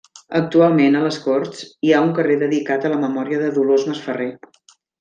[0.37, 4.31] Actualment, a les Corts hi ha un carrer dedicat a la memòria de Dolors Masferrer.